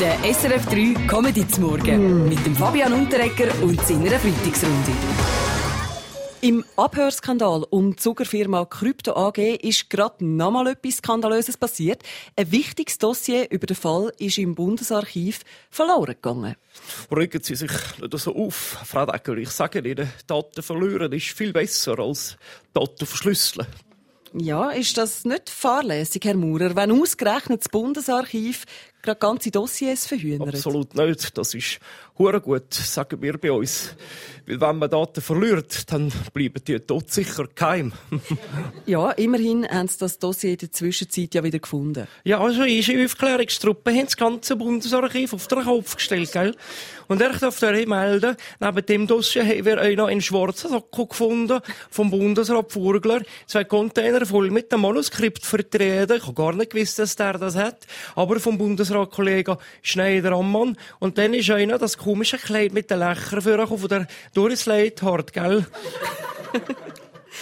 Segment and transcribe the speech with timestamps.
[0.00, 4.90] Der SRF 3 Comedy zum Morgen mit dem Fabian Unterrecker und seiner Freitagsrunde.
[6.40, 12.02] Im Abhörskandal um die Zuckerfirma Krypto AG ist gerade nochmal etwas Skandalöses passiert.
[12.34, 16.56] Ein wichtiges Dossier über den Fall ist im Bundesarchiv verloren gegangen.
[17.12, 17.70] Rücken Sie sich
[18.00, 19.36] nicht so auf, Frau Decker.
[19.36, 22.36] Ich sage Ihnen, Daten verlieren ist viel besser als
[22.72, 23.68] Daten verschlüsseln.
[24.36, 28.64] Ja, ist das nicht fahrlässig, Herr Maurer, wenn ausgerechnet das Bundesarchiv
[29.04, 30.54] gerade ganze Dossiers verhühnert?
[30.54, 31.36] Absolut nicht.
[31.38, 31.78] Das ist
[32.18, 33.94] hure gut, sagen wir bei uns.
[34.46, 37.92] Weil wenn man Daten verliert, dann bleiben die dort sicher geheim.
[38.86, 42.06] ja, immerhin haben sie das Dossier in der Zwischenzeit ja wieder gefunden.
[42.24, 46.54] Ja, also unsere Aufklärungstruppe haben das ganze Bundesarchiv auf den Kopf gestellt, gell?
[47.06, 50.90] Und ich darf dir melden, neben dem Dossier haben wir auch noch einen schwarzen Sack
[50.90, 51.60] gefunden
[51.90, 53.22] vom Bundesrat Furgler.
[53.46, 56.16] Zwei Container voll mit dem Manuskript vertreten.
[56.16, 57.86] Ich habe gar nicht gewusst, dass der das hat.
[58.14, 58.56] Aber vom
[58.94, 60.76] Bundesrat-Kollegen Schneider-Ammann.
[60.98, 65.66] Und dann ist einer das komische Kleid mit den Lächern von der Doris Leithart, gell?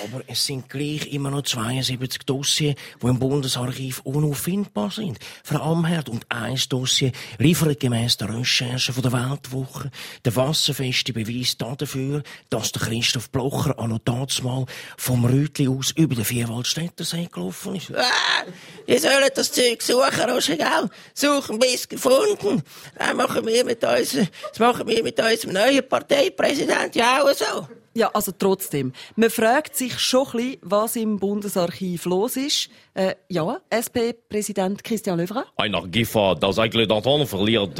[0.04, 5.18] Aber es sind gleich immer noch 72 Dossiers, die im Bundesarchiv unauffindbar sind.
[5.44, 9.90] Frau Amherd und ein Dossier liefert gemäss der Recherche von der Weltwoche
[10.24, 14.00] den wasserfesten Beweis dafür, dass der Christoph Blocher an
[14.42, 17.94] mal vom Rütli aus über den Vierwaldstättersee gelaufen ist.
[17.94, 18.44] Ah,
[18.86, 20.90] ihr sollt das Zeug suchen, Roger?
[21.14, 22.62] Suchen bis gefunden.
[22.96, 27.68] Das machen wir mit unserem, das machen wir mit unserem neuen Parteipräsidenten ja auch so.
[27.94, 28.92] Ja, also trotzdem.
[29.16, 32.70] Man fragt sich schon ein bisschen, was im Bundesarchiv los ist.
[32.94, 35.44] Äh, ja, SP-Präsident Christian Löwra?
[35.56, 37.78] Ein Archivar, das eigentlich Daten verliert.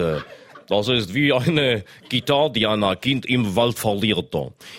[0.68, 4.34] Das ist wie eine Gitarre, die ein Kind im Wald verliert.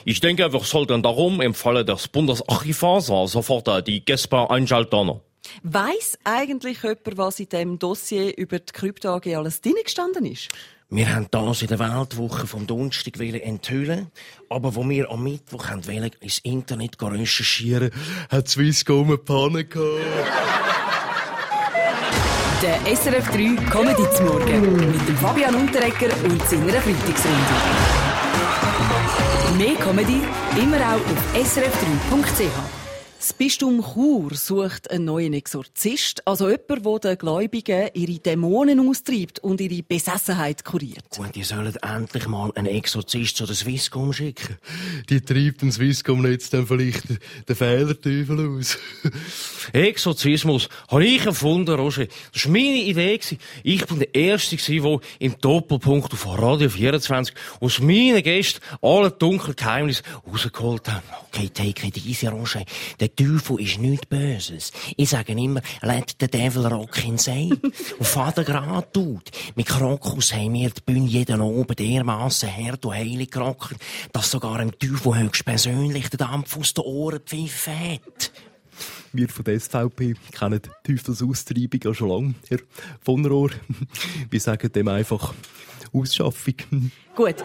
[0.05, 5.19] Ich denke, wir sollten darum im Falle des Bundesarchivars sofort die GESPA einschalten.
[5.61, 10.49] Weiss eigentlich jemand, was in dem Dossier über die Krypto AG alles drin gestanden ist?
[10.89, 14.11] Wir haben das in der Weltwoche vom Donnerstag enthüllen,
[14.49, 15.81] aber wo wir am Mittwoch haben
[16.19, 17.89] ins Internet recherchieren,
[18.29, 20.01] hat Swisscom eine Panne gehabt.
[22.61, 27.53] Der SRF 3 Comedy zum Morgen mit dem Fabian Unterrecker und seiner Freitagsrunde.
[29.57, 30.21] Mehr Comedy
[30.57, 32.82] immer auch auf srf3.ch.
[33.23, 39.39] Das Bistum Chur sucht einen neuen Exorzist, also jemand, der den Gläubigen ihre Dämonen austreibt
[39.39, 41.09] und ihre Besessenheit kuriert.
[41.09, 44.57] Gut, die sollen endlich mal einen Exorzist zu der Swisscom schicken.
[45.09, 47.07] Die treibt den Swisscom jetzt dann vielleicht
[47.47, 48.77] den Fehlerteufel aus.
[49.71, 52.07] Exorzismus habe ich erfunden, Roger.
[52.33, 53.21] Das war meine Idee.
[53.63, 59.55] Ich bin der Erste, der im Doppelpunkt auf Radio 24 aus meinen Gästen alle dunklen
[59.55, 61.22] Geheimnisse rausgeholt hat.
[61.33, 62.63] Okay, take it easy, Roger.
[62.99, 64.71] Der Teufel ist nichts Böses.
[64.95, 67.59] Ich sage immer, let the devil rock inside.
[67.97, 69.31] und Vater gerade tut.
[69.55, 73.73] Mit Krokus haben wir die Bühne jeden oben dermassen hart und heilig gerockt,
[74.11, 78.31] dass sogar dem Teufel höchst persönlich den Dampf aus den Ohren pfiffen hat.
[79.11, 82.59] Wir von der SVP kennen die Teufelsaustreibung ja schon lange, Herr
[83.01, 83.49] von Rohr.
[84.29, 85.33] Wir sagen dem einfach
[85.93, 86.55] Ausschaffung.
[87.15, 87.35] Gut.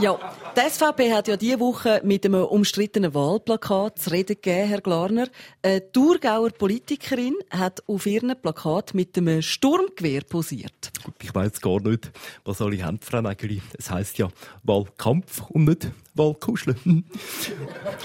[0.00, 0.18] Ja,
[0.56, 5.28] die SVP hat ja diese Woche mit einem umstrittenen Wahlplakat zu reden gegeben, Herr Glarner.
[5.62, 10.92] Eine Thurgauer Politikerin hat auf ihrem Plakat mit einem Sturmgewehr posiert.
[11.02, 12.12] Gut, ich weiß gar nicht,
[12.44, 13.62] was alle haben, Frau Nägeli.
[13.78, 14.28] Es heisst ja
[14.62, 16.76] Wahlkampf und nicht Wahlkuscheln.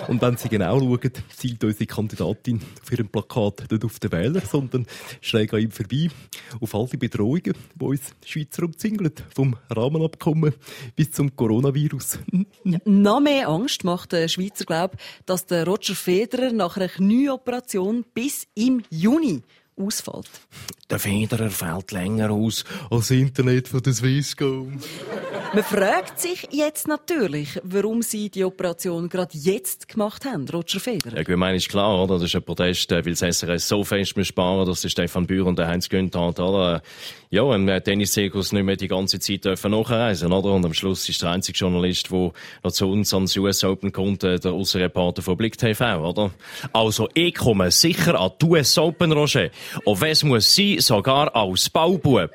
[0.07, 4.41] und wenn Sie genau schauen, zielt unsere Kandidatin auf ihrem Plakat nicht auf den Wähler,
[4.41, 4.87] sondern
[5.21, 6.09] schräg an ihm vorbei
[6.59, 9.13] auf all die Bedrohungen, die uns Schweizer umzingeln.
[9.35, 10.53] Vom Rahmenabkommen
[10.95, 12.19] bis zum Coronavirus.
[12.71, 18.05] Ja, noch mehr Angst macht der Schweizer, glaube dass der Roger Federer nach einer Knieoperation
[18.13, 19.41] bis im Juni
[19.75, 20.29] ausfällt.
[20.89, 24.79] Der Federer fällt länger aus als Internet von der Swisscom.
[25.51, 31.15] Man fragt sich jetzt natürlich, warum Sie die Operation gerade jetzt gemacht haben, Roger Federer.
[31.15, 32.15] Ja, ich meine, ist klar, oder?
[32.15, 35.59] Das ist ein Protest, weil das SRS so fest sparen, dass der Stefan Bühr und
[35.59, 36.83] Heinz Günther, oder?
[37.31, 40.51] Ja, im Tennis-Zirkus nicht mehr die ganze Zeit dürfen nachreisen, oder?
[40.53, 42.31] Und am Schluss ist der einzige Journalist, der
[42.63, 46.29] noch zu uns ans US Open kommt, der Außenreporter von Blick TV, oder?
[46.73, 49.49] Also, ich komme sicher an die US Open, Roger.
[49.83, 52.29] Und was muss sein, sogar als Baubub.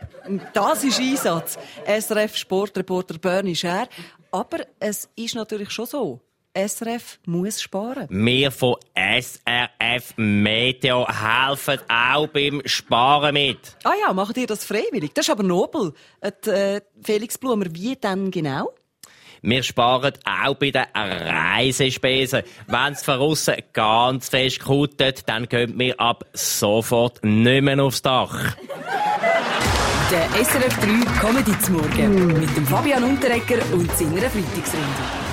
[0.53, 1.59] Das ist Einsatz.
[1.87, 3.89] SRF Sportreporter Bernie Scher.
[4.31, 6.21] Aber es ist natürlich schon so.
[6.57, 8.07] SRF muss sparen.
[8.11, 13.77] Wir von SRF Meteo helfen auch beim Sparen mit.
[13.83, 15.13] Ah ja, macht ihr das freiwillig?
[15.15, 15.93] Das ist aber nobel.
[16.21, 18.73] Und, äh, Felix Blumer, wie denn genau?
[19.43, 22.45] Wir sparen auch bei den Reisespesen.
[22.67, 28.01] Wenn es von aussen ganz fest kutet, dann könnt wir ab sofort nicht mehr aufs
[28.01, 28.57] Dach.
[30.11, 35.24] Der SRF 3 Comedy zum Morgen mit dem Fabian Unterrecker und seiner Freitagsrunde.